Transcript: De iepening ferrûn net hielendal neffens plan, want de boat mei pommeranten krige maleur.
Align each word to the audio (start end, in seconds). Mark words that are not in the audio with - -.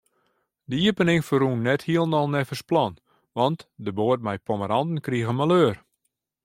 De 0.69 0.77
iepening 0.83 1.21
ferrûn 1.27 1.59
net 1.67 1.81
hielendal 1.87 2.27
neffens 2.31 2.63
plan, 2.69 2.93
want 3.35 3.59
de 3.85 3.91
boat 3.97 4.21
mei 4.25 4.37
pommeranten 4.47 4.99
krige 5.05 5.33
maleur. 5.39 5.75